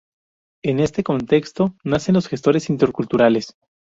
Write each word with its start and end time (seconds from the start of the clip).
En 0.63 0.79
este 0.79 1.03
contexto 1.03 1.75
nacen 1.83 2.15
los 2.15 2.27
gestores 2.27 2.71
interculturales. 2.71 3.55